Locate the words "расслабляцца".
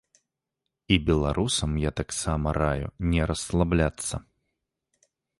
3.33-4.15